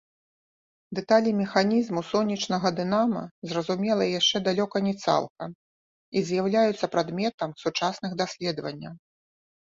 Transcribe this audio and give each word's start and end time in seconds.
Дэталі 0.99 1.31
механізму 1.41 2.01
сонечнага 2.11 2.67
дынама 2.79 3.21
зразумелыя 3.51 4.07
яшчэ 4.19 4.37
далёка 4.47 4.77
не 4.87 4.93
цалкам 5.03 5.51
і 6.17 6.23
з'яўляюцца 6.31 6.85
прадметам 6.95 7.53
сучасных 7.65 8.11
даследаванняў. 8.23 8.95